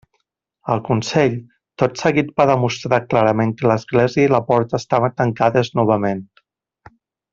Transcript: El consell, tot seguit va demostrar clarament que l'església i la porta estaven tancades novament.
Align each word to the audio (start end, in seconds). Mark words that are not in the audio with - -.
El 0.75 0.79
consell, 0.85 1.35
tot 1.83 2.01
seguit 2.05 2.31
va 2.41 2.47
demostrar 2.51 3.01
clarament 3.11 3.53
que 3.59 3.69
l'església 3.73 4.25
i 4.29 4.33
la 4.37 4.41
porta 4.49 4.81
estaven 4.83 5.15
tancades 5.23 5.71
novament. 5.83 6.25